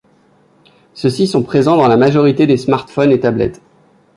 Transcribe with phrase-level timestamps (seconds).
[0.95, 3.61] Ceux-ci sont présents dans la majorité des smartphones et tablettes.